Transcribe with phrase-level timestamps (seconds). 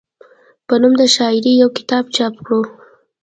[0.67, 2.59] پۀ نوم د شاعرۍ يو کتاب چاپ کړو،